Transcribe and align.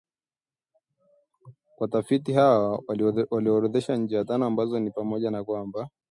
Watafiti 1.77 2.33
hawa 2.33 2.83
waliorodhesha 3.29 3.95
njia 3.95 4.25
tano 4.25 4.45
ambazo 4.45 4.79
ni 4.79 4.91
pamoja 4.91 5.31
na 5.31 5.43
kwamba; 5.43 5.89